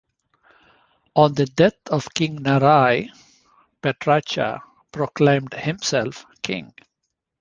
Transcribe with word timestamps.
On 1.15 1.31
the 1.35 1.45
death 1.45 1.77
of 1.91 2.11
King 2.15 2.39
Narai, 2.39 3.11
Phetracha 3.83 4.61
proclaimed 4.91 5.53
himself 5.53 6.25
king. 6.41 6.73